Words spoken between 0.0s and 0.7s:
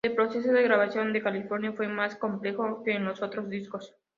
El proceso de